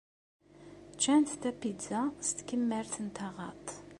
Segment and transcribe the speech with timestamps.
[0.93, 3.69] Ččant tapizza s tkemmart n taɣaḍt.